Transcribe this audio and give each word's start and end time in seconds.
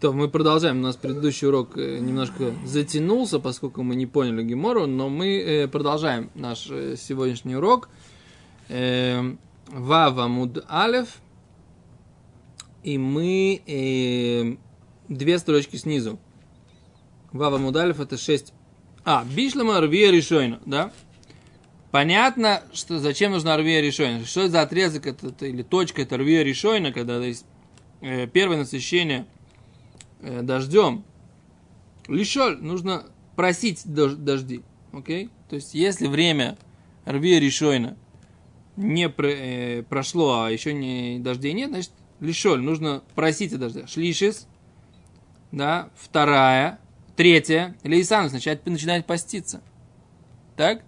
То 0.00 0.14
мы 0.14 0.28
продолжаем. 0.28 0.78
У 0.78 0.82
нас 0.82 0.96
предыдущий 0.96 1.46
урок 1.46 1.76
э, 1.76 1.98
немножко 1.98 2.54
затянулся, 2.64 3.38
поскольку 3.38 3.82
мы 3.82 3.94
не 3.94 4.06
поняли 4.06 4.42
Гемору, 4.42 4.86
но 4.86 5.10
мы 5.10 5.38
э, 5.38 5.68
продолжаем 5.68 6.30
наш 6.34 6.68
э, 6.70 6.96
сегодняшний 6.96 7.56
урок. 7.56 7.90
Вава 8.68 10.26
Муд 10.26 10.64
Алев. 10.68 11.18
И 12.82 12.96
мы 12.96 14.56
две 15.08 15.38
строчки 15.38 15.76
снизу. 15.76 16.18
Вава 17.32 17.58
Муд 17.58 17.76
Алев 17.76 18.00
это 18.00 18.16
шесть. 18.16 18.54
А, 19.04 19.24
Бишлама 19.24 19.80
Рвия 19.80 20.10
Решойна, 20.10 20.60
да? 20.64 20.92
Понятно, 21.90 22.62
что 22.72 23.00
зачем 23.00 23.32
нужна 23.32 23.56
Рвия 23.58 23.82
Решойна. 23.82 24.24
Что 24.24 24.48
за 24.48 24.62
отрезок 24.62 25.06
это, 25.06 25.44
или 25.44 25.62
точка 25.62 26.02
это 26.02 26.16
Рвия 26.16 26.42
Решойна, 26.42 26.90
когда 26.90 27.22
есть 27.22 27.44
первое 28.00 28.56
насыщение– 28.56 29.26
дождем, 30.22 31.04
лишоль, 32.08 32.58
нужно 32.60 33.06
просить 33.36 33.82
дожди. 33.84 34.62
Окей? 34.92 35.30
То 35.48 35.56
есть, 35.56 35.74
если 35.74 36.06
время 36.06 36.58
рви 37.04 37.40
решойно 37.40 37.96
не 38.76 39.08
про, 39.08 39.28
э, 39.28 39.82
прошло, 39.82 40.42
а 40.42 40.50
еще 40.50 40.72
не 40.72 41.18
дождей 41.18 41.52
нет, 41.52 41.70
значит, 41.70 41.92
лишоль, 42.20 42.60
нужно 42.60 43.02
просить 43.14 43.52
о 43.52 43.58
дожде. 43.58 43.86
Шлишис, 43.86 44.46
да, 45.52 45.90
вторая, 45.96 46.78
третья, 47.16 47.76
лейсан, 47.84 48.30
начинает, 48.32 48.64
начинает 48.66 49.06
поститься. 49.06 49.62
Так? 50.56 50.82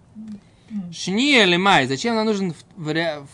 Шни 0.91 1.41
или 1.41 1.57
май, 1.57 1.87
зачем 1.87 2.15
нам 2.15 2.25
нужен 2.25 2.53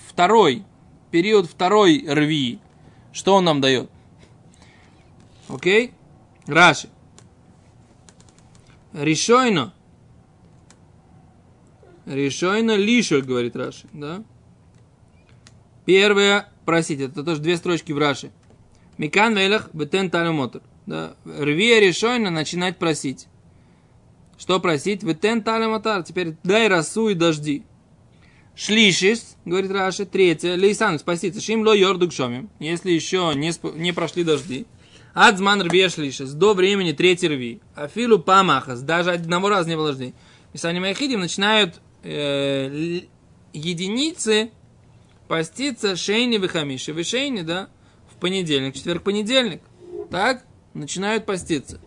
второй, 0.07 0.63
период 1.11 1.49
второй 1.49 2.05
рви? 2.07 2.59
Что 3.11 3.35
он 3.35 3.45
нам 3.45 3.61
дает? 3.61 3.89
Окей? 5.49 5.91
Раши. 6.47 6.89
Решойно. 8.93 9.73
Решойно 12.05 12.75
лишо, 12.75 13.21
говорит 13.21 13.55
Раши. 13.55 13.87
Да? 13.91 14.23
Первое, 15.85 16.49
просить, 16.65 17.01
это 17.01 17.23
тоже 17.23 17.41
две 17.41 17.57
строчки 17.57 17.91
в 17.91 17.97
Раши. 17.97 18.31
Микан 18.97 19.35
велах 19.37 19.69
бетен 19.73 20.09
талюмотор. 20.09 20.61
Да? 20.85 21.15
Рви 21.25 21.79
решойно 21.79 22.29
начинать 22.29 22.77
просить. 22.77 23.27
Что 24.37 24.59
просить? 24.59 25.03
Ветен 25.03 25.43
талюмотар. 25.43 26.03
Теперь 26.03 26.35
дай 26.43 26.67
росу 26.67 27.09
и 27.09 27.13
дожди. 27.13 27.63
Шлишис, 28.55 29.37
говорит 29.45 29.71
Раши, 29.71 30.05
третье, 30.05 30.55
лейсан, 30.55 30.99
спаситься, 30.99 31.39
шим 31.39 31.65
ло 31.65 31.73
йордук 31.73 32.11
шомим, 32.11 32.49
если 32.59 32.91
еще 32.91 33.31
не, 33.33 33.53
не 33.77 33.93
прошли 33.93 34.25
дожди. 34.25 34.65
Адзман 35.13 35.61
рвешлишес, 35.61 36.33
до 36.33 36.53
времени 36.53 36.91
третий 36.91 37.27
рви. 37.27 37.61
Афилу 37.75 38.19
памахас, 38.19 38.81
даже 38.81 39.11
одного 39.11 39.49
раза 39.49 39.69
не 39.69 39.75
было 39.75 39.87
дождей. 39.89 40.13
Писание 40.53 40.81
Майхидим 40.81 41.19
начинают 41.19 41.81
э, 42.03 43.01
единицы 43.53 44.51
поститься 45.27 45.95
шейни 45.95 46.37
вихамиши. 46.37 46.91
Вишейни, 46.91 47.41
да, 47.41 47.69
в 48.11 48.19
понедельник, 48.19 48.75
четверг-понедельник. 48.75 49.61
Так, 50.11 50.43
начинают 50.73 51.25
поститься. 51.25 51.79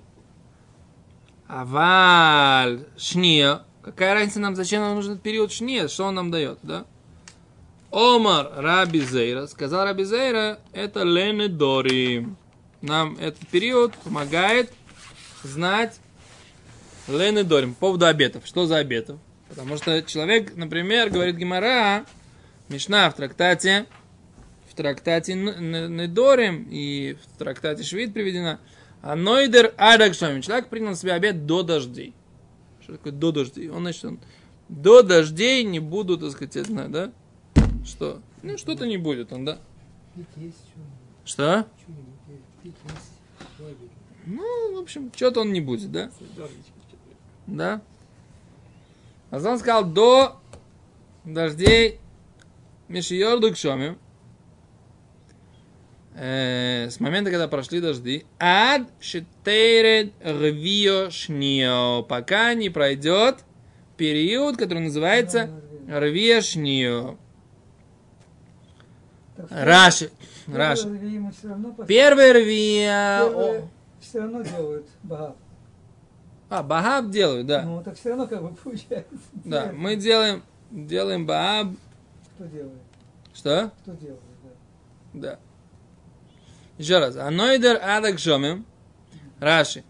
Аваль, 1.46 2.86
шния. 2.96 3.62
Какая 3.82 4.14
разница 4.14 4.40
нам, 4.40 4.54
зачем 4.56 4.80
нам 4.80 4.94
нужен 4.94 5.18
период 5.18 5.52
шния? 5.52 5.88
Что 5.88 6.04
он 6.04 6.14
нам 6.14 6.30
дает, 6.30 6.58
да? 6.62 6.86
Омар 7.90 8.52
Раби 8.56 9.00
Зейра, 9.00 9.46
сказал 9.46 9.84
Раби 9.84 10.04
Зейра, 10.04 10.60
это 10.72 11.02
Лене 11.02 11.48
Дори 11.48 12.26
нам 12.82 13.16
этот 13.16 13.46
период 13.48 13.94
помогает 13.94 14.72
знать 15.42 16.00
Лены 17.08 17.44
Дорим 17.44 17.74
по 17.74 17.80
поводу 17.80 18.06
обетов. 18.06 18.46
Что 18.46 18.66
за 18.66 18.76
обетов? 18.76 19.18
Потому 19.48 19.76
что 19.76 20.02
человек, 20.02 20.56
например, 20.56 21.10
говорит 21.10 21.36
Гимара, 21.36 22.04
Мишна 22.68 23.10
в 23.10 23.14
трактате, 23.14 23.86
в 24.70 24.74
трактате 24.74 25.34
Недорим 25.34 26.66
и 26.70 27.14
в 27.14 27.38
трактате 27.38 27.82
Швид 27.82 28.14
приведена, 28.14 28.60
а 29.02 29.14
Нойдер 29.14 29.74
Адакшами. 29.76 30.40
Человек 30.40 30.68
принял 30.68 30.90
на 30.90 30.96
себя 30.96 31.14
обет 31.14 31.44
до 31.46 31.62
дождей. 31.62 32.14
Что 32.80 32.92
такое 32.94 33.12
до 33.12 33.30
дождей? 33.32 33.68
Он, 33.68 33.82
значит, 33.82 34.04
он 34.04 34.20
до 34.68 35.02
дождей 35.02 35.64
не 35.64 35.80
буду, 35.80 36.16
так 36.16 36.30
сказать, 36.30 36.54
я 36.56 36.64
знаю, 36.64 36.88
да? 36.88 37.12
Что? 37.84 38.22
Ну, 38.42 38.56
что-то 38.56 38.86
не 38.86 38.96
будет 38.96 39.32
он, 39.32 39.44
да? 39.44 39.58
Что? 41.24 41.66
Ну, 44.26 44.76
в 44.76 44.80
общем, 44.80 45.10
что-то 45.14 45.40
он 45.40 45.52
не 45.52 45.60
будет, 45.60 45.90
да? 45.90 46.10
Да? 47.46 47.82
А 49.30 49.36
он 49.36 49.58
сказал, 49.58 49.84
до 49.84 50.40
дождей 51.24 51.98
Мишиорду 52.88 53.52
к 53.52 53.56
Шоме, 53.56 53.96
э, 56.14 56.88
с 56.90 57.00
момента, 57.00 57.30
когда 57.30 57.48
прошли 57.48 57.80
дожди, 57.80 58.26
ад 58.38 58.82
шитейред 59.00 60.12
рвио 60.22 61.10
шнио, 61.10 62.02
пока 62.02 62.54
не 62.54 62.68
пройдет 62.68 63.44
период, 63.96 64.56
который 64.56 64.80
называется 64.80 65.50
рвио 65.88 66.40
шнио. 66.42 67.16
Раши. 69.36 70.10
Раши. 70.46 70.88
Первый 71.86 72.32
рвия. 72.32 73.62
Все 74.00 74.20
равно 74.20 74.42
делают 74.42 74.86
багаб. 75.02 75.36
А, 76.48 76.62
багаб 76.62 77.10
делают, 77.10 77.46
да. 77.46 77.62
Ну, 77.62 77.82
так 77.82 77.96
все 77.96 78.10
равно 78.10 78.26
как 78.26 78.42
бы 78.42 78.54
получается. 78.54 79.14
Да, 79.32 79.72
мы 79.72 79.96
делаем, 79.96 80.42
делаем 80.70 81.24
багаб. 81.24 81.68
Кто 82.34 82.44
делает? 82.44 82.78
Что? 83.32 83.70
Кто 83.82 83.92
делает, 83.92 84.20
да. 84.42 84.50
Да. 85.14 85.38
Еще 86.76 86.98
раз. 86.98 87.16
Анойдер 87.16 87.80
адак 87.82 88.18
шомим. 88.18 88.66
Раши. 89.40 89.84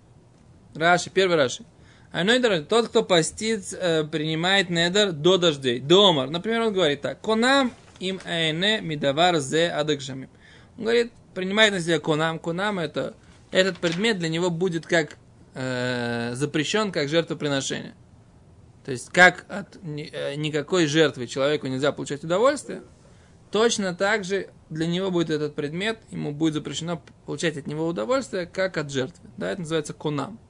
Раши, 0.74 1.10
первый 1.10 1.36
Раши. 1.36 1.64
Анойдер, 2.12 2.64
тот, 2.64 2.88
кто 2.88 3.02
постит, 3.02 3.72
э, 3.72 4.04
принимает 4.04 4.68
недер 4.68 5.12
до 5.12 5.38
дождей. 5.38 5.80
Домар. 5.80 6.28
Например, 6.30 6.62
он 6.62 6.72
говорит 6.74 7.00
так. 7.00 7.20
Конам 7.20 7.72
им 8.02 8.20
эйне 8.24 8.80
мидавар 8.80 9.38
зе 9.38 9.68
адакшамим. 9.70 10.28
Он 10.76 10.84
говорит, 10.84 11.12
принимает 11.34 11.72
на 11.72 11.80
себя 11.80 12.00
конам. 12.00 12.38
Конам 12.38 12.78
это, 12.78 13.14
этот 13.50 13.78
предмет 13.78 14.18
для 14.18 14.28
него 14.28 14.50
будет 14.50 14.86
как 14.86 15.16
э, 15.54 16.32
запрещен, 16.34 16.90
как 16.92 17.08
жертвоприношение. 17.08 17.94
То 18.84 18.90
есть, 18.90 19.10
как 19.10 19.44
от 19.48 19.82
ни, 19.82 20.10
э, 20.12 20.34
никакой 20.34 20.86
жертвы 20.86 21.28
человеку 21.28 21.68
нельзя 21.68 21.92
получать 21.92 22.24
удовольствие, 22.24 22.82
точно 23.52 23.94
так 23.94 24.24
же 24.24 24.48
для 24.68 24.86
него 24.86 25.10
будет 25.10 25.30
этот 25.30 25.54
предмет, 25.54 25.98
ему 26.10 26.32
будет 26.32 26.54
запрещено 26.54 27.00
получать 27.24 27.56
от 27.56 27.66
него 27.68 27.86
удовольствие, 27.86 28.46
как 28.46 28.76
от 28.76 28.90
жертвы. 28.90 29.30
Да, 29.36 29.52
это 29.52 29.60
называется 29.60 29.92
конам. 29.92 30.40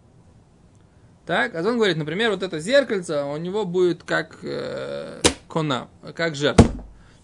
Так, 1.27 1.55
а 1.55 1.59
он 1.59 1.77
говорит, 1.77 1.99
например, 1.99 2.31
вот 2.31 2.43
это 2.43 2.59
зеркальце, 2.59 3.23
у 3.25 3.37
него 3.37 3.65
будет 3.65 4.03
как 4.03 4.39
э, 4.43 5.21
конам, 5.49 5.89
как 6.15 6.35
жертва. 6.35 6.67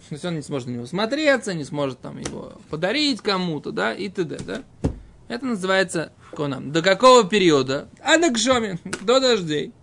То 0.08 0.14
есть 0.14 0.24
он 0.24 0.36
не 0.36 0.42
сможет 0.42 0.68
на 0.68 0.72
него 0.72 0.86
смотреться, 0.86 1.52
не 1.52 1.64
сможет 1.64 2.00
там 2.00 2.18
его 2.18 2.54
подарить 2.70 3.20
кому-то, 3.20 3.72
да, 3.72 3.92
и 3.92 4.08
т.д., 4.08 4.38
да. 4.38 4.62
Это 5.28 5.44
называется 5.44 6.12
конам. 6.34 6.72
До 6.72 6.80
какого 6.80 7.28
периода? 7.28 7.88
А 8.02 8.16
до 8.16 8.32
кшоми, 8.32 8.78
до 9.02 9.20
дождей. 9.20 9.74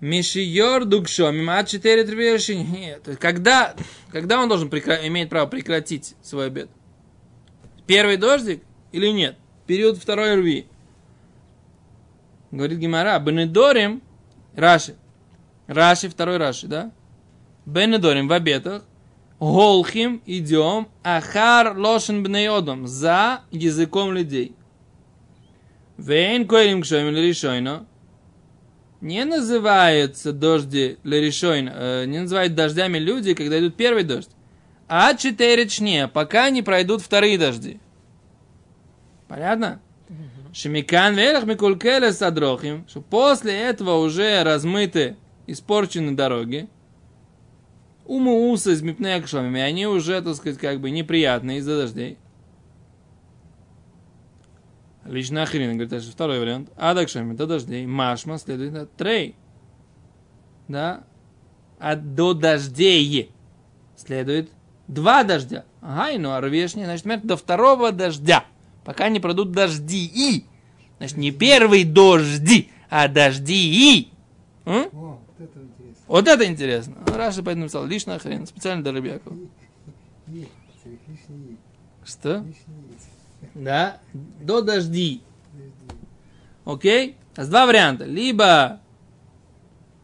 Мишиор 0.00 0.84
дукшомим, 0.84 1.50
а 1.50 1.64
четыре 1.64 2.04
Нет. 2.64 3.18
Когда, 3.20 3.74
когда 4.10 4.40
он 4.40 4.48
должен 4.48 4.70
прекра... 4.70 5.06
имеет 5.06 5.28
право 5.28 5.46
прекратить 5.46 6.14
свой 6.22 6.46
обед? 6.46 6.70
Первый 7.86 8.16
дождик 8.16 8.62
или 8.92 9.08
нет? 9.08 9.36
Период 9.66 9.98
второй 9.98 10.36
рви. 10.36 10.66
Говорит 12.50 12.78
Гимара, 12.78 13.18
Бенедорим, 13.18 14.00
Раши. 14.54 14.96
Раши, 15.66 16.08
второй 16.08 16.38
Раши, 16.38 16.66
да? 16.66 16.92
Бенедорим 17.66 18.28
в 18.28 18.32
обетах, 18.32 18.84
Голхим 19.40 20.22
идем, 20.26 20.88
ахар 21.02 21.74
лошен 21.74 22.22
бнеодом, 22.22 22.86
за 22.86 23.40
языком 23.50 24.12
людей. 24.12 24.54
Вейн 25.96 26.46
коэлим 26.46 26.82
кшоим 26.82 27.16
решойно, 27.16 27.86
не 29.00 29.24
называются 29.24 30.34
дожди 30.34 30.98
леришойно, 31.04 31.72
э, 31.74 32.04
не 32.04 32.20
называют 32.20 32.54
дождями 32.54 32.98
люди, 32.98 33.32
когда 33.32 33.58
идут 33.58 33.76
первый 33.76 34.04
дождь, 34.04 34.30
а 34.88 35.14
четыре 35.14 35.66
чне, 35.68 36.06
пока 36.06 36.50
не 36.50 36.60
пройдут 36.60 37.00
вторые 37.00 37.38
дожди. 37.38 37.80
Понятно? 39.26 39.80
Шемикан 40.52 41.14
велах 41.14 41.44
микулкеле 41.44 42.12
садрохим, 42.12 42.84
что 42.88 43.00
после 43.00 43.52
этого 43.52 43.96
уже 44.04 44.42
размыты, 44.42 45.16
испорчены 45.46 46.12
дороги, 46.12 46.68
Уму 48.10 48.50
уса 48.50 48.72
из 48.72 48.82
мипнея 48.82 49.22
и 49.22 49.58
они 49.60 49.86
уже, 49.86 50.20
так 50.20 50.34
сказать, 50.34 50.58
как 50.58 50.80
бы 50.80 50.90
неприятные 50.90 51.58
из-за 51.58 51.82
дождей. 51.82 52.18
Лично 55.04 55.44
охрененно, 55.44 55.74
говорит, 55.74 55.92
это 55.92 56.10
второй 56.10 56.40
вариант. 56.40 56.70
Адакшами 56.76 57.36
до 57.36 57.46
дождей. 57.46 57.86
Машма 57.86 58.38
следует 58.38 58.92
трей. 58.96 59.36
Да? 60.66 61.04
А 61.78 61.94
до 61.94 62.34
дождей 62.34 63.30
следует 63.94 64.50
два 64.88 65.22
дождя. 65.22 65.64
Ага, 65.80 66.10
и 66.10 66.18
ну 66.18 66.32
арвешни, 66.32 66.82
значит, 66.82 67.04
например, 67.04 67.28
до 67.28 67.36
второго 67.36 67.92
дождя. 67.92 68.44
Пока 68.84 69.08
не 69.08 69.20
пройдут 69.20 69.52
дожди. 69.52 70.10
И. 70.12 70.46
Значит, 70.98 71.16
не 71.16 71.30
первый 71.30 71.84
дожди, 71.84 72.70
а 72.88 73.06
дожди. 73.06 73.54
И. 73.94 74.12
О, 74.64 74.88
вот 74.92 75.20
это. 75.38 75.60
Вот 76.10 76.26
это 76.26 76.44
интересно. 76.44 76.96
Раша 77.06 77.40
поэтому 77.40 77.66
написал 77.66 77.86
лишний 77.86 78.18
хрен, 78.18 78.44
специально 78.44 78.82
для 78.82 78.90
Рыбьякова. 78.90 79.36
Что? 82.04 82.44
Да? 83.54 84.00
До 84.42 84.60
дожди. 84.60 85.22
Окей? 86.64 87.16
А 87.36 87.44
с 87.44 87.48
два 87.48 87.64
варианта. 87.64 88.06
Либо 88.06 88.80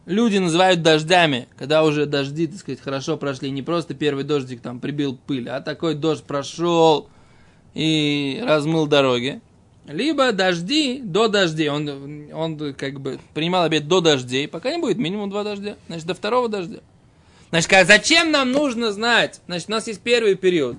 люди 0.05 0.37
называют 0.37 0.81
дождями, 0.81 1.49
когда 1.57 1.83
уже 1.83 2.05
дожди, 2.05 2.47
так 2.47 2.59
сказать, 2.59 2.79
хорошо 2.79 3.17
прошли. 3.17 3.51
Не 3.51 3.61
просто 3.61 3.93
первый 3.93 4.23
дождик 4.23 4.61
там 4.61 4.79
прибил 4.79 5.17
пыль, 5.17 5.49
а 5.49 5.59
такой 5.59 5.93
дождь 5.93 6.23
прошел 6.23 7.09
и 7.73 8.41
размыл 8.47 8.87
дороги. 8.87 9.41
Либо 9.87 10.33
дожди 10.33 10.99
до 11.01 11.29
дождей. 11.29 11.69
Он, 11.69 12.29
он 12.33 12.73
как 12.73 12.99
бы 12.99 13.19
принимал 13.33 13.63
обед 13.63 13.87
до 13.87 14.01
дождей, 14.01 14.47
пока 14.47 14.71
не 14.71 14.81
будет 14.81 14.97
минимум 14.97 15.29
два 15.29 15.43
дождя. 15.43 15.77
Значит, 15.87 16.07
до 16.07 16.13
второго 16.13 16.49
дождя. 16.49 16.79
Значит, 17.49 17.87
зачем 17.87 18.31
нам 18.31 18.51
нужно 18.51 18.91
знать? 18.91 19.39
Значит, 19.47 19.69
у 19.69 19.71
нас 19.71 19.87
есть 19.87 20.01
первый 20.01 20.35
период. 20.35 20.77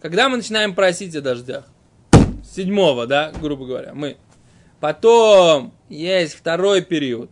Когда 0.00 0.28
мы 0.28 0.38
начинаем 0.38 0.74
просить 0.74 1.14
о 1.14 1.20
дождях. 1.20 1.66
Седьмого, 2.44 3.06
да, 3.06 3.32
грубо 3.40 3.66
говоря, 3.66 3.94
мы. 3.94 4.16
Потом 4.80 5.72
есть 5.88 6.34
второй 6.34 6.82
период. 6.82 7.30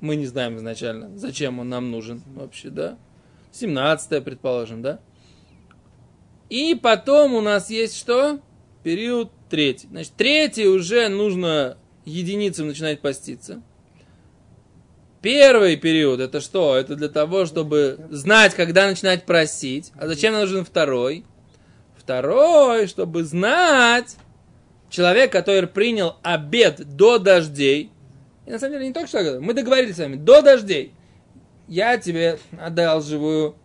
Мы 0.00 0.14
не 0.14 0.26
знаем 0.26 0.56
изначально, 0.58 1.16
зачем 1.16 1.58
он 1.58 1.68
нам 1.68 1.90
нужен 1.90 2.22
вообще, 2.34 2.70
да. 2.70 2.98
17 3.52 4.22
предположим, 4.22 4.82
да. 4.82 5.00
И 6.48 6.74
потом 6.74 7.34
у 7.34 7.40
нас 7.40 7.70
есть 7.70 7.96
что? 7.96 8.38
Период 8.84 9.32
третий. 9.48 9.88
Значит, 9.88 10.12
третий 10.16 10.66
уже 10.66 11.08
нужно 11.08 11.76
единицам 12.04 12.68
начинать 12.68 13.00
поститься. 13.00 13.62
Первый 15.22 15.76
период 15.76 16.20
это 16.20 16.40
что? 16.40 16.76
Это 16.76 16.94
для 16.94 17.08
того, 17.08 17.46
чтобы 17.46 17.98
знать, 18.10 18.54
когда 18.54 18.86
начинать 18.86 19.24
просить. 19.24 19.90
А 19.96 20.06
зачем 20.06 20.32
нам 20.32 20.42
нужен 20.42 20.64
второй? 20.64 21.24
Второй, 21.96 22.86
чтобы 22.86 23.24
знать, 23.24 24.16
человек, 24.88 25.32
который 25.32 25.66
принял 25.66 26.16
обед 26.22 26.96
до 26.96 27.18
дождей, 27.18 27.90
и 28.46 28.50
на 28.50 28.58
самом 28.60 28.74
деле 28.74 28.86
не 28.86 28.92
только 28.92 29.08
что, 29.08 29.40
мы 29.40 29.54
договорились 29.54 29.96
с 29.96 29.98
вами, 29.98 30.14
до 30.14 30.42
дождей, 30.42 30.92
я 31.66 31.98
тебе 31.98 32.38
одалживаю 32.60 33.56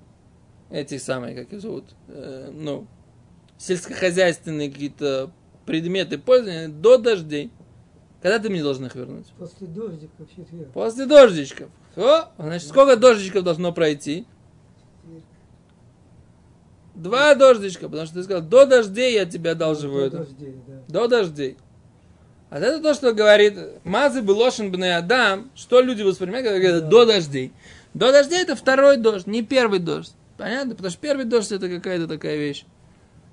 эти 0.72 0.98
самые, 0.98 1.36
как 1.36 1.54
их 1.54 1.62
зовут, 1.62 1.86
э, 2.08 2.50
ну, 2.52 2.88
сельскохозяйственные 3.60 4.72
какие-то 4.72 5.32
предметы 5.72 6.18
пользования 6.18 6.68
до 6.68 6.98
дождей. 6.98 7.50
Когда 8.22 8.40
ты 8.40 8.50
мне 8.50 8.62
должен 8.62 8.88
их 8.88 8.94
вернуть? 8.96 9.26
После 9.40 9.68
дождика 9.68 10.12
в 10.20 10.30
четверг. 10.30 10.70
После 10.74 11.06
дождичков. 11.06 11.70
О, 11.96 12.26
значит, 12.38 12.68
сколько 12.68 12.98
дождичков 12.98 13.46
должно 13.46 13.72
пройти? 13.72 14.26
Два 16.94 17.36
дождичка, 17.36 17.88
потому 17.88 18.06
что 18.06 18.16
ты 18.16 18.24
сказал, 18.24 18.44
до 18.44 18.66
дождей 18.66 19.14
я 19.14 19.26
тебе 19.26 19.52
одалживаю 19.52 20.12
До 20.12 20.18
дождей, 20.18 20.56
да. 20.68 20.74
До 20.90 21.08
дождей. 21.08 21.58
А 22.50 22.60
это 22.60 22.82
то, 22.82 22.94
что 22.94 23.14
говорит 23.14 23.58
Мазы 23.86 24.20
Белошин 24.20 24.74
Бен 24.74 24.84
Адам, 24.84 25.52
что 25.56 25.80
люди 25.80 26.02
воспринимают, 26.02 26.46
когда 26.48 26.60
говорят 26.60 26.84
Да. 26.84 26.90
до 26.90 27.06
дождей. 27.06 27.54
До 27.94 28.12
дождей 28.12 28.42
это 28.42 28.58
второй 28.58 28.98
дождь, 28.98 29.26
не 29.26 29.42
первый 29.42 29.80
дождь. 29.80 30.12
Понятно? 30.38 30.72
Потому 30.72 30.90
что 30.92 31.00
первый 31.00 31.24
дождь 31.24 31.54
это 31.54 31.70
какая-то 31.70 32.10
такая 32.10 32.36
вещь. 32.36 32.66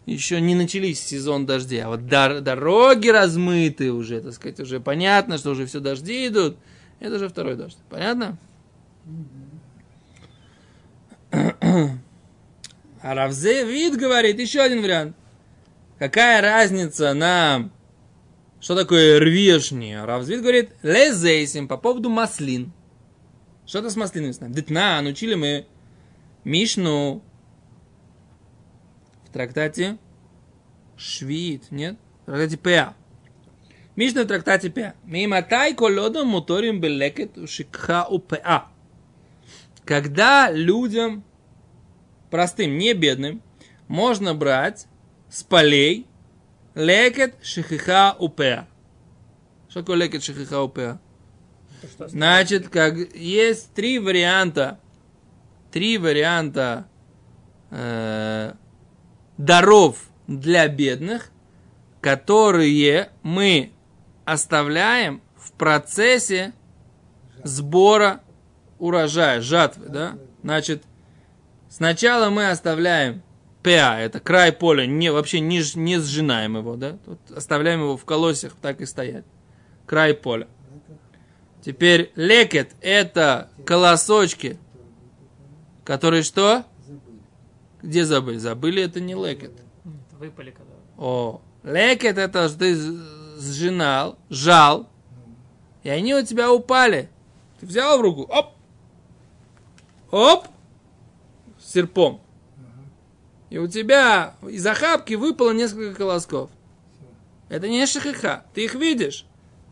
Еще 0.08 0.40
не 0.40 0.54
начались 0.54 1.00
сезон 1.04 1.44
дождей, 1.44 1.82
а 1.82 1.88
вот 1.88 2.00
дор- 2.00 2.40
дороги 2.40 3.08
размыты 3.08 3.92
уже, 3.92 4.22
так 4.22 4.32
сказать, 4.32 4.58
уже 4.58 4.80
понятно, 4.80 5.36
что 5.36 5.50
уже 5.50 5.66
все 5.66 5.80
дожди 5.80 6.28
идут. 6.28 6.56
Это 6.98 7.16
уже 7.16 7.28
второй 7.28 7.56
дождь. 7.56 7.76
Понятно? 7.90 8.38
А 13.00 13.14
Равзе 13.14 13.64
вид 13.64 13.96
говорит, 13.96 14.40
еще 14.40 14.60
один 14.60 14.82
вариант. 14.82 15.14
Какая 16.00 16.40
разница 16.40 17.14
нам, 17.14 17.70
что 18.60 18.74
такое 18.74 19.20
рвешни? 19.20 19.94
Равзвид 19.94 20.40
говорит, 20.40 20.70
лезейсим 20.82 21.68
по 21.68 21.76
поводу 21.76 22.08
маслин. 22.08 22.72
Что 23.66 23.78
это 23.78 23.90
с 23.90 23.96
маслинами 23.96 24.32
с? 24.32 24.38
Детна, 24.40 25.00
научили 25.00 25.34
мы 25.34 25.66
Мишну 26.42 27.22
в 29.28 29.32
трактате 29.32 29.98
Швид, 30.96 31.70
нет? 31.70 31.96
В 32.22 32.26
трактате 32.26 32.56
Пеа. 32.56 32.94
Мишна 33.96 34.24
в 34.24 34.26
трактате 34.26 34.70
Пеа. 34.70 34.94
Миматай 35.04 35.74
колодом 35.74 36.28
моторим 36.28 36.80
белекет 36.80 37.32
шикха 37.48 38.06
у 38.06 38.18
Пеа. 38.18 38.68
Когда 39.84 40.50
людям, 40.50 41.24
простым, 42.30 42.76
не 42.76 42.92
бедным, 42.92 43.42
можно 43.86 44.34
брать 44.34 44.86
с 45.30 45.42
полей 45.42 46.06
лекет 46.74 47.34
шихиха 47.42 48.14
упеа. 48.18 48.68
Что 49.68 49.80
такое 49.80 49.96
лекет 49.96 50.22
шихиха 50.22 50.62
упеа? 50.62 51.00
Значит, 51.98 52.68
как 52.68 52.96
есть 53.14 53.72
три 53.72 53.98
варианта, 53.98 54.78
три 55.72 55.96
варианта 55.98 56.86
э, 57.70 58.52
даров 59.38 60.08
для 60.26 60.68
бедных, 60.68 61.30
которые 62.00 63.10
мы 63.22 63.72
оставляем 64.24 65.22
в 65.36 65.52
процессе 65.52 66.52
сбора 67.42 68.20
урожая, 68.78 69.40
жатвы, 69.40 69.88
да? 69.88 70.18
Значит, 70.42 70.82
сначала 71.70 72.28
мы 72.30 72.50
оставляем 72.50 73.22
ПА, 73.62 73.98
это 73.98 74.20
край 74.20 74.52
поля, 74.52 74.86
не, 74.86 75.10
вообще 75.10 75.40
не, 75.40 75.62
не 75.76 75.98
сжинаем 75.98 76.56
его, 76.56 76.76
да? 76.76 76.98
Тут 77.04 77.18
оставляем 77.34 77.80
его 77.80 77.96
в 77.96 78.04
колосьях, 78.04 78.54
так 78.60 78.80
и 78.80 78.86
стоять. 78.86 79.24
Край 79.86 80.14
поля. 80.14 80.46
Теперь 81.64 82.12
лекет– 82.14 82.70
это 82.80 83.50
колосочки, 83.64 84.58
которые 85.84 86.22
что? 86.22 86.64
Где 87.82 88.04
забыли? 88.04 88.38
Забыли, 88.38 88.82
это 88.82 89.00
не 89.00 89.14
лекет. 89.14 89.52
Выпали 90.18 90.50
когда. 90.50 90.72
О, 90.96 91.40
лекет– 91.62 92.18
это 92.18 92.48
ты 92.56 92.76
сжинал, 93.38 94.18
жал, 94.30 94.88
и 95.84 95.88
они 95.88 96.14
у 96.14 96.24
тебя 96.24 96.52
упали. 96.52 97.08
Ты 97.60 97.66
взял 97.66 97.98
в 97.98 98.00
руку, 98.00 98.22
оп, 98.22 98.54
оп, 100.10 100.48
серпом. 101.60 102.20
И 103.50 103.58
у 103.58 103.66
тебя 103.66 104.34
из 104.42 104.66
охапки 104.66 105.14
выпало 105.14 105.52
несколько 105.52 105.94
колосков. 105.94 106.50
Это 107.48 107.68
не 107.68 107.86
шахиха. 107.86 108.44
Ты 108.52 108.64
их 108.64 108.74
видишь. 108.74 109.24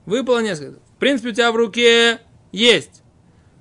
Выпало 0.06 0.42
несколько. 0.42 0.80
В 0.94 0.98
принципе, 0.98 1.30
у 1.30 1.32
тебя 1.32 1.52
в 1.52 1.56
руке 1.56 2.20
есть. 2.52 3.02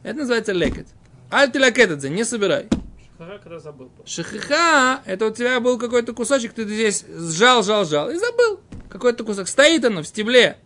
Это 0.04 0.20
называется 0.20 0.54
лекет. 0.54 0.88
Альтилакетадзе, 1.30 2.10
не 2.10 2.24
собирай. 2.24 2.70
Шахара, 3.18 3.38
когда 3.40 3.60
забыл. 3.60 3.92
Шахиха, 4.06 5.02
это 5.06 5.28
у 5.28 5.32
тебя 5.32 5.60
был 5.62 5.78
какой-то 5.78 6.14
кусочек, 6.14 6.54
ты 6.54 6.66
здесь 6.66 7.06
сжал, 7.08 7.64
сжал, 7.64 7.86
сжал 7.86 8.10
и 8.10 8.18
забыл. 8.18 8.60
Какой-то 8.90 9.24
кусок. 9.24 9.48
Стоит 9.48 9.86
оно 9.86 10.02
в 10.02 10.08
стебле. 10.08 10.58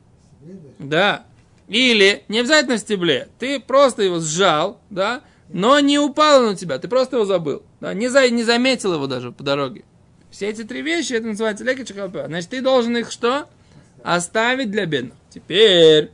Да. 0.80 1.26
Или, 1.68 2.24
не 2.28 2.40
обязательно 2.40 2.78
в 2.78 2.80
стебле, 2.80 3.30
ты 3.38 3.60
просто 3.60 4.02
его 4.02 4.20
сжал, 4.20 4.82
да, 4.90 5.22
но 5.50 5.80
не 5.80 6.00
упало 6.00 6.50
на 6.50 6.56
тебя, 6.56 6.80
ты 6.80 6.88
просто 6.88 7.18
его 7.18 7.26
забыл. 7.26 7.62
Да, 7.80 7.94
не, 7.94 8.08
за, 8.08 8.28
не 8.30 8.44
заметил 8.44 8.96
его 8.96 9.06
даже 9.06 9.32
по 9.32 9.44
дороге. 9.44 9.84
Все 10.32 10.48
эти 10.48 10.64
три 10.64 10.82
вещи, 10.82 11.14
это 11.14 11.28
называется 11.28 11.64
леки 11.64 11.84
чахапа. 11.84 12.26
Значит, 12.26 12.50
ты 12.50 12.62
должен 12.62 12.98
их 12.98 13.12
что? 13.12 13.48
Оставить 14.04 14.72
для 14.72 14.88
бедных. 14.88 15.16
Теперь 15.30 16.12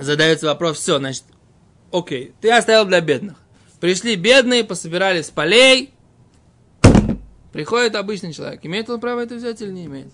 задается 0.00 0.46
вопрос, 0.46 0.78
все, 0.78 0.98
значит, 0.98 1.24
окей, 1.90 2.34
ты 2.40 2.52
оставил 2.52 2.84
для 2.84 3.00
бедных. 3.00 3.41
Пришли 3.82 4.14
бедные, 4.14 4.62
пособирали 4.62 5.22
с 5.22 5.30
полей. 5.30 5.92
Приходит 7.52 7.96
обычный 7.96 8.32
человек. 8.32 8.60
Имеет 8.62 8.88
он 8.88 9.00
право 9.00 9.18
это 9.18 9.34
взять 9.34 9.60
или 9.60 9.72
не 9.72 9.86
имеет? 9.86 10.06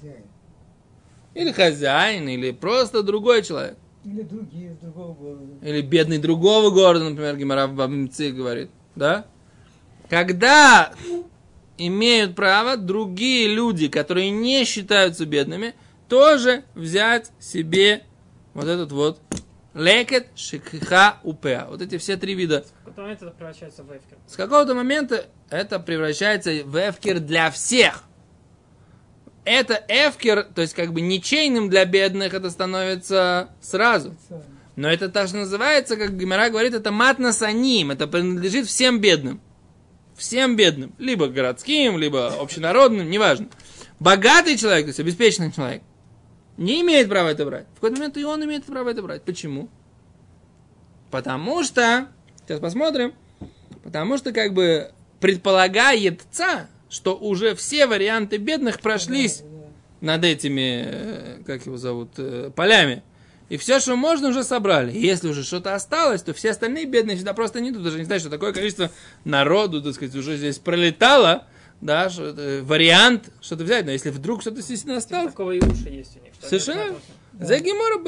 Или 1.35 1.53
хозяин, 1.53 2.27
или 2.31 2.53
просто 2.53 3.03
другой 3.03 3.43
человек. 3.43 3.77
Или 4.07 4.23
другие 4.23 4.73
из 4.73 4.79
другого 4.79 5.13
города. 5.13 5.53
Или 5.61 5.83
бедный 5.83 6.17
другого 6.17 6.71
города, 6.71 7.11
например, 7.11 7.37
Гимара 7.37 7.67
в 7.67 7.75
Бабимце 7.75 8.31
говорит. 8.31 8.71
Да? 8.97 9.27
Когда 10.09 10.95
имеют 11.77 12.35
право 12.35 12.79
другие 12.79 13.49
люди, 13.49 13.89
которые 13.89 14.31
не 14.31 14.65
считаются 14.65 15.27
бедными, 15.27 15.75
тоже 16.09 16.65
взять 16.75 17.33
себе 17.39 18.03
вот 18.55 18.65
этот 18.65 18.93
вот 18.93 19.21
лекет, 19.79 20.29
шикха, 20.35 21.19
упеа. 21.23 21.67
Вот 21.69 21.83
эти 21.83 21.99
все 21.99 22.17
три 22.17 22.35
вида. 22.35 22.65
В 22.85 22.87
какой-то 22.87 23.03
момент 23.03 23.23
это 23.23 23.31
превращается 23.31 23.83
в 23.83 23.91
эфкер. 23.97 24.19
С 24.27 24.37
какого-то 24.37 24.75
момента 24.75 25.27
это 25.51 25.81
превращается 25.81 26.51
в 26.65 26.77
эфкер 26.77 27.21
для 27.21 27.51
всех. 27.51 28.05
Это 29.45 29.83
эфкер, 29.89 30.45
то 30.45 30.61
есть 30.61 30.75
как 30.75 30.93
бы 30.93 31.01
ничейным 31.01 31.71
для 31.71 31.85
бедных 31.85 32.35
это 32.35 32.51
становится 32.51 33.51
сразу. 33.61 34.15
Но 34.77 34.89
это 34.89 35.09
так 35.09 35.27
же 35.29 35.37
называется, 35.37 35.97
как 35.97 36.17
Гимара 36.17 36.51
говорит, 36.51 36.75
это 36.75 36.93
матнасаним, 36.93 37.91
это 37.91 38.07
принадлежит 38.07 38.67
всем 38.67 39.01
бедным. 39.01 39.41
Всем 40.17 40.55
бедным. 40.57 40.95
Либо 40.99 41.29
городским, 41.29 41.97
либо 41.97 42.29
общенародным, 42.41 43.09
неважно. 43.09 43.49
Богатый 43.99 44.57
человек, 44.57 44.85
то 44.85 44.91
есть 44.91 45.01
обеспеченный 45.01 45.51
человек, 45.51 45.83
не 46.59 46.83
имеет 46.83 47.09
права 47.09 47.29
это 47.29 47.47
брать. 47.47 47.67
В 47.73 47.75
какой-то 47.77 47.97
момент 47.97 48.17
и 48.19 48.25
он 48.25 48.45
имеет 48.45 48.65
право 48.65 48.91
это 48.91 49.01
брать. 49.01 49.23
Почему? 49.23 49.69
Потому 51.11 51.63
что, 51.63 52.09
сейчас 52.43 52.61
посмотрим, 52.61 53.15
потому 53.83 54.19
что 54.19 54.33
как 54.33 54.53
бы 54.53 54.91
предполагается, 55.21 56.69
что 56.91 57.17
уже 57.17 57.55
все 57.55 57.87
варианты 57.87 58.37
бедных 58.37 58.81
прошлись 58.81 59.43
над 60.01 60.25
этими, 60.25 60.85
э, 60.87 61.39
как 61.47 61.65
его 61.65 61.77
зовут, 61.77 62.11
э, 62.19 62.51
полями. 62.55 63.03
И 63.49 63.57
все, 63.57 63.81
что 63.81 63.97
можно, 63.97 64.29
уже 64.29 64.45
собрали. 64.45 64.93
И 64.93 65.01
если 65.01 65.29
уже 65.29 65.43
что-то 65.43 65.75
осталось, 65.75 66.23
то 66.23 66.35
все 66.35 66.51
остальные 66.51 66.85
бедные 66.85 67.17
сюда 67.17 67.33
просто 67.33 67.61
не 67.61 67.71
идут. 67.71 67.85
Даже 67.85 67.99
не 67.99 68.05
знаю, 68.05 68.21
что 68.21 68.31
такое 68.31 68.53
количество 68.53 68.91
народу, 69.25 69.81
так 69.83 69.95
сказать, 69.95 70.15
уже 70.15 70.37
здесь 70.37 70.59
пролетало, 70.59 71.47
да, 71.81 72.11
что 72.11 72.27
это 72.27 72.61
вариант 72.65 73.31
что-то 73.41 73.65
взять. 73.65 73.85
Но 73.85 73.93
если 73.93 74.11
вдруг 74.11 74.41
что-то 74.41 74.57
действительно 74.57 74.95
Типа 74.95 74.99
осталось, 74.99 75.33
такого 75.33 75.53
и 75.53 75.61
уши 75.61 75.89
есть 75.89 76.17
у 76.17 76.25
них. 76.25 76.33
Совершенно. 76.41 76.97
за 77.39 77.59
гемора 77.61 77.99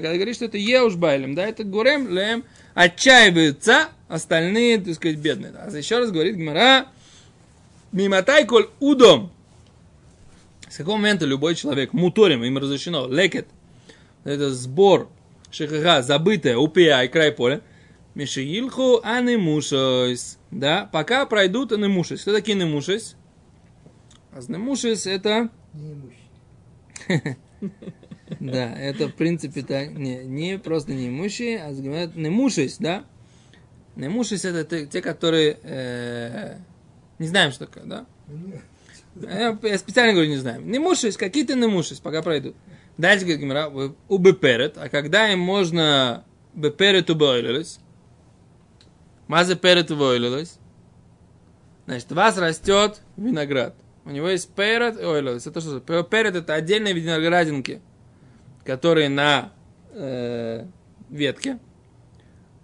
когда 0.00 0.14
говорит, 0.14 0.34
что 0.34 0.46
это 0.46 0.58
еушбайлем, 0.58 1.34
да, 1.34 1.46
это 1.46 1.64
гурем 1.64 2.12
лем, 2.14 2.44
отчаиваются 2.74 3.88
остальные, 4.08 4.78
так 4.78 4.94
сказать, 4.94 5.18
бедные. 5.18 5.52
А 5.56 5.70
еще 5.70 5.98
раз 5.98 6.10
говорит 6.10 6.36
гемора, 6.36 6.86
мимотай 7.92 8.44
коль 8.46 8.68
удом. 8.80 9.32
С 10.68 10.76
какого 10.76 10.96
момента 10.96 11.26
любой 11.26 11.56
человек, 11.56 11.92
муторим, 11.92 12.44
им 12.44 12.58
разрешено, 12.58 13.08
лекет, 13.08 13.46
это 14.24 14.50
сбор, 14.52 15.08
шихаха, 15.50 16.02
забытое, 16.02 16.56
упия 16.56 17.02
и 17.02 17.08
край 17.08 17.32
поля, 17.32 17.60
мишиилху 18.14 19.00
анемушойс, 19.02 20.38
да, 20.50 20.88
пока 20.92 21.26
пройдут 21.26 21.72
анемушойс. 21.72 22.22
Кто 22.22 22.32
такие 22.32 22.56
анемушойс? 22.56 23.16
А 24.32 24.38
анемушойс 24.38 25.06
это... 25.06 25.50
Да, 28.38 28.72
это 28.74 29.08
в 29.08 29.14
принципе 29.14 29.62
так, 29.62 29.90
не, 29.90 30.24
не 30.24 30.56
просто 30.56 30.92
неимущие, 30.92 31.62
а 31.62 31.72
говорят 31.72 32.14
немушись, 32.14 32.76
да? 32.78 33.04
Немушись 33.96 34.44
это 34.44 34.64
те, 34.64 34.86
те, 34.86 35.02
которые 35.02 35.58
э, 35.62 36.56
не 37.18 37.26
знаем, 37.26 37.50
что 37.50 37.66
такое, 37.66 37.84
да? 37.84 38.06
Я, 39.16 39.58
я 39.62 39.78
специально 39.78 40.12
говорю, 40.12 40.30
не 40.30 40.36
знаем. 40.36 40.70
Немушись, 40.70 41.16
какие-то 41.16 41.54
немушись, 41.54 41.98
пока 41.98 42.22
пройдут. 42.22 42.54
Дальше 42.96 43.24
говорит 43.24 43.40
Гимара, 43.40 43.68
у 44.08 44.18
беперет, 44.18 44.78
а 44.78 44.88
когда 44.88 45.30
им 45.32 45.40
можно 45.40 46.24
беперет 46.54 47.10
убойлилось, 47.10 47.80
перет 49.56 49.90
убойлилось, 49.90 50.58
значит, 51.86 52.10
у 52.12 52.14
вас 52.14 52.36
растет 52.38 53.00
виноград. 53.16 53.74
У 54.04 54.10
него 54.10 54.28
есть 54.28 54.52
перет 54.54 55.00
и 55.00 55.04
ойлилось. 55.04 55.46
Это 55.46 55.60
что? 55.60 55.80
Перет 55.80 56.34
это 56.34 56.54
отдельные 56.54 56.94
виноградинки, 56.94 57.80
которые 58.64 59.08
на 59.08 59.52
э, 59.92 60.66
ветке. 61.08 61.58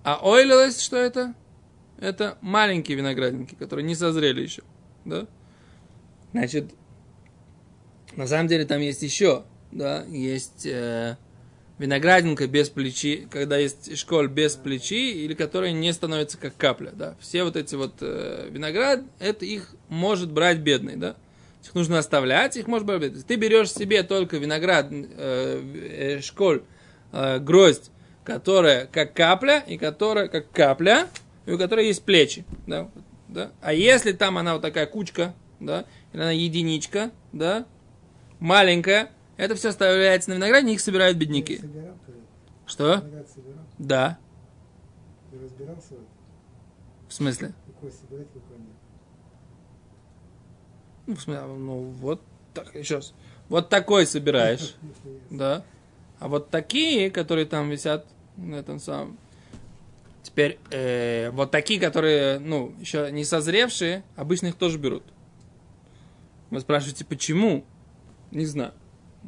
А 0.03 0.19
ойлилось 0.23 0.81
что 0.81 0.97
это? 0.97 1.35
Это 1.99 2.39
маленькие 2.41 2.97
виноградинки, 2.97 3.55
которые 3.55 3.85
не 3.85 3.95
созрели 3.95 4.43
еще. 4.43 4.63
Да? 5.05 5.27
Значит, 6.33 6.73
на 8.17 8.27
самом 8.27 8.49
деле 8.49 8.65
там 8.65 8.81
есть 8.81 9.03
еще, 9.03 9.45
да, 9.73 10.05
есть 10.05 10.67
э, 10.67 11.17
виноградинка 11.79 12.47
без 12.47 12.69
плечи, 12.69 13.29
когда 13.31 13.59
есть 13.59 13.97
школь 13.99 14.29
без 14.29 14.57
плечи, 14.57 14.95
или 14.95 15.35
которая 15.35 15.73
не 15.73 15.93
становится 15.93 16.39
как 16.39 16.57
капля, 16.57 16.91
да. 16.93 17.17
Все 17.21 17.45
вот 17.45 17.57
эти 17.57 17.75
вот 17.75 17.95
э, 18.01 18.49
виноград, 18.51 19.03
это 19.19 19.45
их 19.45 19.75
может 19.89 20.31
брать 20.33 20.59
бедный, 20.59 20.97
да. 20.97 21.17
Их 21.65 21.75
нужно 21.75 21.99
оставлять, 21.99 22.57
их 22.57 22.67
может 22.67 22.87
брать 22.87 23.03
бедный. 23.03 23.23
Ты 23.23 23.37
берешь 23.37 23.73
себе 23.73 24.03
только 24.03 24.39
виноград, 24.39 24.89
э, 24.91 26.17
э, 26.19 26.21
школь, 26.23 26.63
э, 27.13 27.39
гроздь, 27.41 27.91
которая 28.25 28.87
как 28.87 29.13
капля, 29.13 29.63
и 29.67 29.77
которая 29.77 30.29
как 30.29 30.51
капля, 30.51 31.09
и 31.45 31.53
у 31.53 31.59
которой 31.59 31.87
есть 31.87 32.05
плечи, 32.05 32.45
да, 32.67 32.89
да. 33.29 33.53
А 33.61 33.73
если 33.73 34.13
там 34.13 34.39
она 34.39 34.55
вот 34.55 34.63
такая 34.63 34.87
кучка, 34.87 35.35
да, 35.61 35.85
или 36.13 36.23
она 36.23 36.33
единичка, 36.33 37.11
да, 37.33 37.67
маленькая, 38.41 39.11
это 39.37 39.55
все 39.55 39.69
оставляется 39.69 40.31
на 40.31 40.35
винограде, 40.35 40.71
и 40.71 40.75
их 40.75 40.81
собирают 40.81 41.17
бедняки. 41.19 41.59
Собирал? 41.59 41.95
Что? 42.67 43.05
Да. 43.79 44.19
Ты 45.31 45.39
разбирался? 45.39 45.95
в 47.09 47.15
смысле? 47.15 47.53
Какой 47.67 47.91
собирать, 47.93 48.27
какой 48.29 48.59
нет? 48.59 48.69
Ну, 51.07 51.15
в 51.15 51.21
смысле, 51.21 51.47
ну 51.47 51.81
вот 51.83 52.23
так, 52.53 52.75
еще 52.75 52.97
раз. 52.97 53.15
Вот 53.49 53.69
такой 53.69 54.07
собираешь, 54.07 54.75
да. 55.31 55.65
А 56.19 56.29
вот 56.29 56.51
такие, 56.51 57.11
которые 57.11 57.47
там 57.47 57.71
висят 57.71 58.07
на 58.37 58.57
этом 58.57 58.81
самом. 58.81 59.19
Теперь, 60.23 60.59
э, 60.71 61.31
вот 61.31 61.53
такие, 61.53 61.79
которые, 61.79 62.41
ну, 62.41 62.75
еще 62.81 63.11
не 63.13 63.25
созревшие, 63.25 64.03
обычно 64.17 64.49
их 64.49 64.57
тоже 64.57 64.79
берут. 64.79 65.05
Вы 66.51 66.61
спрашиваете, 66.61 67.05
почему? 67.05 67.65
Не 68.33 68.47
знаю. 68.47 68.73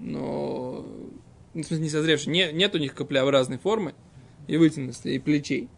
Но, 0.01 0.85
ну, 1.55 1.63
в 1.63 1.67
смысле, 1.67 1.85
не 1.85 1.91
созревшие. 1.91 2.33
Не, 2.33 2.53
нет 2.53 2.75
у 2.75 2.79
них 2.79 2.95
каплеобразной 2.95 3.59
формы 3.59 3.95
и 4.47 4.57
вытянутости, 4.57 5.09
и 5.09 5.19
плечей. 5.19 5.69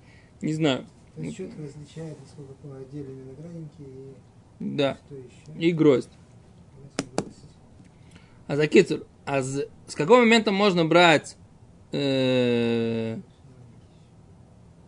Не 0.41 0.53
знаю. 0.53 0.87
То 1.17 1.23
есть 1.23 1.37
четко 1.37 1.63
различает, 1.63 2.19
насколько 2.21 2.53
по 2.63 2.77
отдельно 2.77 3.11
виноградники 3.11 3.81
и 3.81 4.15
Да. 4.61 4.99
что 5.07 5.17
еще. 5.17 5.69
И 5.69 5.73
гроздь. 5.73 6.11
А 8.47 8.57
за 8.57 8.67
кицур, 8.67 9.07
а 9.25 9.43
с, 9.43 9.67
с 9.87 9.95
какого 9.95 10.21
момента 10.21 10.51
можно 10.51 10.85
брать 10.85 11.37
э, 11.93 13.19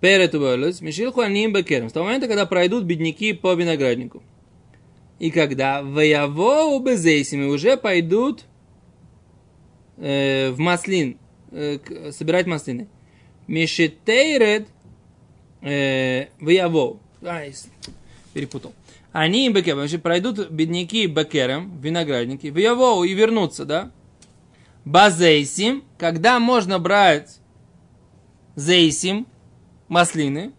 перед 0.01 0.35
уволос, 0.35 0.81
мишилху 0.81 1.21
аним 1.21 1.53
бекерем, 1.53 1.89
с 1.89 1.93
того 1.93 2.07
момента, 2.07 2.27
когда 2.27 2.45
пройдут 2.45 2.85
бедняки 2.85 3.33
по 3.33 3.55
винограднику. 3.55 4.23
И 5.19 5.31
когда 5.31 5.83
вояво 5.83 6.81
безейсими 6.81 7.45
уже 7.45 7.77
пойдут 7.77 8.47
э, 9.97 10.51
в 10.51 10.59
маслин, 10.59 11.19
э, 11.51 11.79
собирать 12.13 12.47
маслины. 12.47 12.89
Мишитейред 13.47 14.69
э, 15.61 16.27
вояво. 16.41 16.99
Ай, 17.25 17.53
с- 17.53 17.69
перепутал. 18.33 18.73
Они 19.13 19.47
им 19.47 19.53
значит, 19.53 20.03
пройдут 20.03 20.51
бедняки 20.51 21.07
бекерем, 21.07 21.79
виноградники, 21.81 22.47
в 22.47 22.57
Явоу 22.57 23.05
и 23.05 23.13
вернутся, 23.13 23.65
да? 23.67 23.91
Базейсим, 24.85 25.85
когда 25.99 26.41
можно 26.41 26.79
брать 26.79 27.39
зейсим, 28.57 29.27
маслины, 29.89 30.53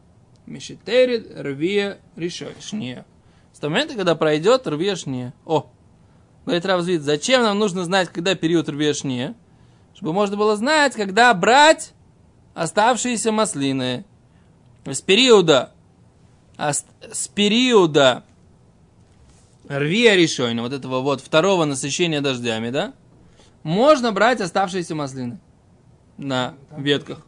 мешитерит, 0.46 1.32
рвия, 1.36 1.98
решешнее. 2.16 3.06
С 3.54 3.60
того 3.60 3.74
момента, 3.74 3.96
когда 3.96 4.16
пройдет 4.16 4.68
рвешнее. 4.68 5.34
О, 5.46 5.72
говорит 6.46 6.66
Равзвид, 6.66 7.02
зачем 7.02 7.44
нам 7.44 7.60
нужно 7.60 7.84
знать, 7.84 8.10
когда 8.10 8.36
период 8.36 8.70
рвешнее? 8.70 9.36
Чтобы 9.96 10.14
можно 10.14 10.38
было 10.38 10.56
знать, 10.56 10.94
когда 10.94 11.34
брать 11.34 11.94
оставшиеся 12.54 13.32
маслины. 13.32 14.06
С 14.86 15.02
периода, 15.02 15.72
а 16.58 16.74
с, 16.74 16.86
с 17.12 17.28
периода 17.30 18.24
рвия 19.68 20.16
решойна, 20.16 20.62
вот 20.62 20.74
этого 20.74 21.00
вот 21.00 21.22
второго 21.22 21.66
насыщения 21.66 22.22
дождями, 22.22 22.70
да, 22.70 22.94
можно 23.64 24.12
брать 24.12 24.42
оставшиеся 24.42 24.94
маслины 24.94 25.40
на 26.18 26.52
Ну, 26.52 26.58
Там 26.70 26.84
ветках. 26.84 27.26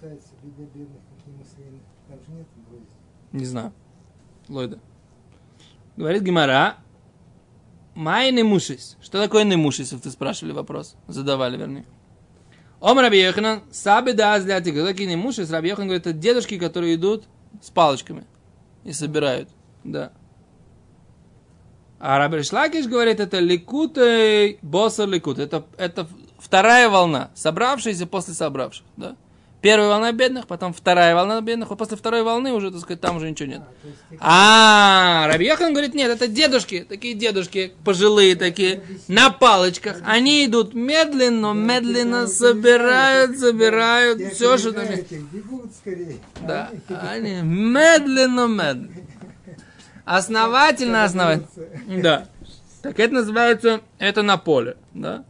Не 3.32 3.46
знаю. 3.46 3.74
Лойда. 4.48 4.80
Говорит 5.98 6.24
Гимара, 6.24 6.78
Май 7.96 8.32
немушис. 8.32 8.98
Что 9.02 9.22
такое 9.22 9.46
немушис, 9.46 9.92
если 9.92 10.04
ты 10.04 10.12
спрашивали 10.12 10.52
вопрос? 10.52 10.96
Задавали, 11.08 11.58
вернее. 11.58 11.86
Ом 12.82 13.00
Раби 13.00 13.22
Йоханан, 13.22 13.64
саби 13.72 14.12
да 14.12 14.36
азляти. 14.36 14.72
Кто 14.72 14.86
такие 14.86 15.10
немушис? 15.10 15.50
Раби 15.50 15.70
Йохан 15.70 15.86
говорит, 15.86 16.06
это 16.06 16.14
дедушки, 16.14 16.60
которые 16.60 16.96
идут 16.96 17.24
с 17.62 17.70
палочками 17.70 18.26
и 18.84 18.92
собирают. 18.92 19.50
Да. 19.86 20.12
А 21.98 22.18
Раби 22.18 22.44
Шлакиш 22.44 22.86
говорит, 22.86 23.22
это 23.22 23.40
ликут, 23.40 23.98
босса 24.62 25.06
ликут. 25.06 25.40
Это, 25.40 25.66
это 25.78 26.06
вторая 26.38 26.90
волна, 26.90 27.32
собравшиеся 27.34 28.08
после 28.08 28.34
собравших, 28.34 28.86
да? 28.98 29.16
Первая 29.62 29.90
волна 29.90 30.12
бедных, 30.12 30.46
потом 30.46 30.74
вторая 30.74 31.16
волна 31.16 31.42
бедных, 31.42 31.72
а 31.72 31.76
после 31.76 31.98
второй 31.98 32.22
волны 32.22 32.54
уже, 32.54 32.70
так 32.70 32.82
сказать, 32.82 33.02
там 33.02 33.18
уже 33.18 33.30
ничего 33.32 33.50
нет. 33.50 33.62
А, 34.20 35.26
А, 35.26 35.28
Рабьехан 35.28 35.72
говорит, 35.74 35.96
нет, 35.96 36.12
это 36.12 36.28
дедушки, 36.28 36.86
такие 36.88 37.16
дедушки, 37.16 37.74
пожилые 37.84 38.36
такие, 38.36 38.84
на 39.08 39.32
палочках. 39.32 39.98
Они 40.06 40.46
идут 40.46 40.74
медленно, 40.76 41.54
медленно 41.54 42.28
собирают, 42.28 43.40
собирают, 43.40 44.22
все, 44.34 44.58
что 44.58 44.72
там. 44.72 44.86
Да, 46.42 46.70
они 47.10 47.42
медленно, 47.42 48.48
медленно. 48.48 48.90
Основательно, 50.06 51.04
основательно. 51.06 51.50
Да. 52.02 52.28
Так 52.84 53.00
это 53.00 53.16
называется, 53.16 53.82
это 53.98 54.22
на 54.22 54.38
поле, 54.38 54.78
да. 54.94 55.24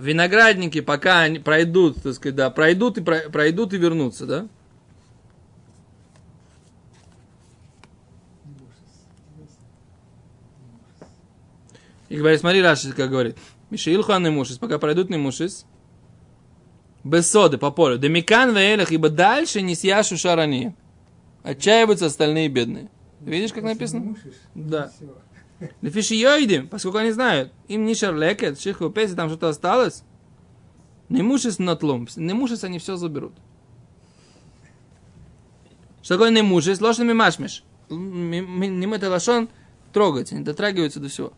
Виноградники, 0.00 0.80
пока 0.80 1.20
они 1.20 1.38
пройдут, 1.38 2.02
так 2.02 2.14
сказать, 2.14 2.36
да, 2.36 2.50
пройдут 2.50 2.98
и 2.98 3.02
про- 3.02 3.28
пройдут 3.30 3.72
и 3.74 3.78
вернутся, 3.78 4.26
да. 4.26 4.48
И 12.08 12.16
говорит, 12.16 12.40
смотри, 12.40 12.62
Раши, 12.62 12.92
как 12.92 13.10
говорит. 13.10 13.36
Мишаилху 13.70 14.12
Анемушис, 14.12 14.56
пока 14.56 14.78
пройдут 14.78 15.10
Немушис, 15.10 15.66
без 17.04 17.30
соды 17.30 17.58
по 17.58 17.70
полю. 17.70 17.98
Демикан 17.98 18.54
веэлях, 18.56 18.92
ибо 18.92 19.10
дальше 19.10 19.60
не 19.60 19.74
съяшу 19.74 20.16
шарани. 20.16 20.74
Отчаиваются 21.42 22.06
остальные 22.06 22.48
бедные. 22.48 22.88
Видишь, 23.20 23.52
как 23.52 23.64
написано? 23.64 24.16
Да. 24.54 24.90
Лефиши 25.80 26.14
йоидим, 26.14 26.68
поскольку 26.68 26.98
они 26.98 27.10
знают, 27.10 27.52
им 27.66 27.84
не 27.84 27.94
шарлекет, 27.94 28.60
шиху 28.60 28.90
песи, 28.90 29.14
там 29.14 29.28
что-то 29.28 29.48
осталось. 29.48 30.04
Не 31.08 31.22
мушис 31.22 31.58
натлум, 31.58 32.06
не 32.16 32.32
мушис 32.34 32.64
они 32.64 32.78
все 32.78 32.96
заберут. 32.96 33.32
Что 36.02 36.14
такое 36.14 36.30
не 36.30 36.42
мушис? 36.42 36.80
Ложными 36.80 37.12
машмеш. 37.12 37.64
Не 37.90 38.94
это 38.94 39.10
лошон 39.10 39.48
трогать, 39.92 40.32
они 40.32 40.44
дотрагиваются 40.44 41.00
до 41.00 41.08
всего. 41.08 41.32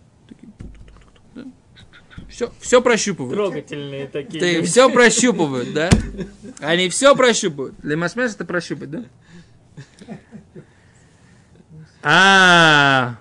Все, 2.29 2.53
все 2.61 2.81
прощупывают. 2.81 3.35
Трогательные 3.35 4.07
такие. 4.07 4.41
Ты 4.41 4.62
все 4.62 4.89
прощупывают, 4.89 5.73
да? 5.73 5.91
Они 6.61 6.89
все 6.89 7.17
прощупывают. 7.17 7.75
Для 7.81 7.97
Машмеш 7.97 8.33
это 8.33 8.45
прощупать, 8.45 8.91
да? 8.91 9.05
А, 12.03 13.19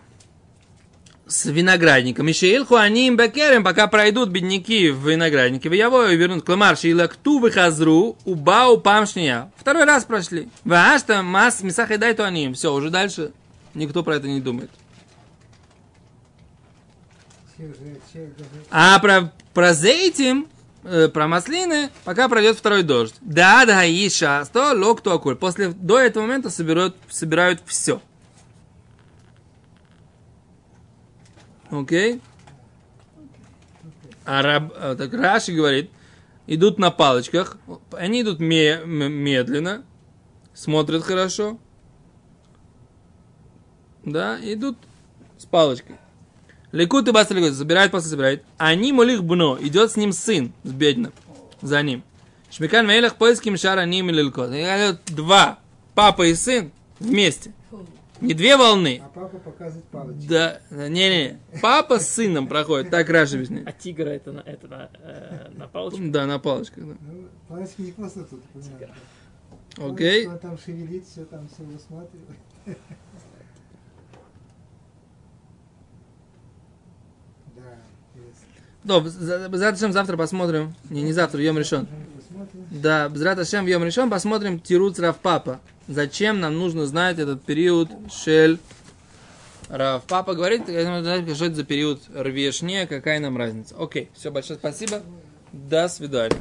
с 1.29 1.45
виноградником. 1.45 2.27
Еще 2.27 2.65
Хуаним 2.65 3.15
Бекерем, 3.15 3.63
пока 3.63 3.87
пройдут 3.87 4.29
бедняки 4.29 4.89
в 4.89 5.07
винограднике, 5.07 5.69
в 5.69 5.73
Явою 5.73 6.17
вернут 6.17 6.43
Кламар, 6.43 6.75
Шилакту 6.75 7.39
выхазру, 7.39 8.17
убау 8.25 8.79
памшния. 8.79 9.51
Второй 9.55 9.85
раз 9.85 10.03
прошли. 10.05 10.49
Вашта 10.65 11.21
мас 11.21 11.61
мисах 11.61 11.91
и 11.91 11.97
дай 11.97 12.13
то 12.13 12.25
они. 12.25 12.51
Все, 12.53 12.73
уже 12.73 12.89
дальше 12.89 13.31
никто 13.73 14.03
про 14.03 14.15
это 14.15 14.27
не 14.27 14.41
думает. 14.41 14.71
А 18.71 18.99
про, 18.99 19.31
про 19.53 19.73
зейтим, 19.73 20.47
э, 20.83 21.09
про 21.09 21.27
маслины, 21.27 21.89
пока 22.05 22.29
пройдет 22.29 22.57
второй 22.57 22.83
дождь. 22.83 23.15
Да, 23.21 23.65
да, 23.65 23.83
и 23.83 24.09
шасто, 24.09 24.73
лок 24.73 25.05
акуль. 25.05 25.35
После, 25.35 25.69
до 25.69 25.99
этого 25.99 26.23
момента 26.23 26.49
соберут, 26.49 26.95
собирают 27.09 27.61
все. 27.65 28.01
Окей? 31.71 32.21
А 34.25 34.41
раб, 34.41 34.73
а, 34.75 34.95
так 34.95 35.13
Раши 35.13 35.53
говорит, 35.53 35.89
идут 36.47 36.77
на 36.77 36.91
палочках, 36.91 37.57
они 37.91 38.21
идут 38.21 38.39
ме- 38.39 38.83
медленно, 38.85 39.83
смотрят 40.53 41.03
хорошо, 41.03 41.57
да, 44.03 44.37
идут 44.41 44.77
с 45.37 45.45
палочкой. 45.45 45.95
Лекут 46.71 47.07
и 47.07 47.11
бас 47.11 47.29
лекут, 47.31 47.55
собирает, 47.55 47.91
после 47.91 48.09
собирает. 48.11 48.43
Они 48.57 48.93
молих 48.93 49.23
бно, 49.23 49.57
идет 49.59 49.91
с 49.91 49.95
ним 49.95 50.11
сын, 50.11 50.53
с 50.63 50.69
бедным, 50.71 51.11
за 51.61 51.81
ним. 51.81 52.03
Шмикан 52.51 52.85
мейлах 52.85 53.15
поиским 53.15 53.57
шара 53.57 53.85
ним 53.85 54.09
и 54.09 54.13
лилкот. 54.13 54.49
И 54.51 54.61
говорят, 54.61 55.01
Два, 55.07 55.59
папа 55.95 56.27
и 56.27 56.35
сын 56.35 56.71
вместе. 56.99 57.53
Не 58.21 58.33
две 58.33 58.57
волны. 58.57 59.01
А 59.03 59.09
папа 59.09 59.37
показывает 59.39 59.85
палочку. 59.85 60.29
Да, 60.29 60.59
не-не, 60.69 61.39
папа 61.61 61.99
с 61.99 62.09
сыном 62.09 62.47
проходит, 62.47 62.89
так 62.91 63.09
Раши 63.09 63.35
объясняет. 63.35 63.67
А 63.67 63.71
тигра 63.71 64.09
это 64.09 64.31
на, 64.31 64.39
это 64.41 64.67
на, 64.67 64.89
э, 65.01 65.49
на 65.55 65.67
палочку? 65.67 66.01
Да, 66.03 66.25
на 66.25 66.39
палочках, 66.39 66.85
да. 66.85 66.95
Ну, 66.99 67.27
палочки 67.47 67.81
не 67.81 67.91
просто 67.91 68.23
тут, 68.23 68.43
понимаешь. 68.53 68.89
Окей. 69.77 70.27
Он 70.27 70.39
там 70.39 70.57
шевелит, 70.57 71.05
все 71.05 71.25
там 71.25 71.47
все 71.47 71.63
высматривает. 71.63 72.39
Да, 78.81 79.01
завтра, 79.01 79.91
завтра 79.91 80.17
посмотрим. 80.17 80.73
Не, 80.89 81.01
не 81.01 81.11
завтра, 81.11 81.41
Йом 81.43 81.59
решен. 81.59 81.85
Да, 82.53 83.09
Бзрат 83.09 83.39
Ашем, 83.39 83.65
Йом 83.65 83.83
решен, 83.83 84.09
посмотрим 84.09 84.59
Тируц 84.59 84.99
Рав 84.99 85.17
Папа. 85.17 85.59
Зачем 85.87 86.39
нам 86.39 86.57
нужно 86.57 86.85
знать 86.85 87.19
этот 87.19 87.43
период 87.43 87.89
Шель 88.11 88.59
Рав 89.69 90.03
Папа 90.03 90.33
говорит, 90.33 90.63
что 90.63 90.71
это 90.71 91.55
за 91.55 91.63
период 91.63 92.01
рвешне, 92.13 92.87
какая 92.87 93.19
нам 93.19 93.37
разница. 93.37 93.75
Окей, 93.77 94.09
все, 94.15 94.31
большое 94.31 94.57
спасибо. 94.57 95.01
До 95.51 95.87
свидания. 95.87 96.37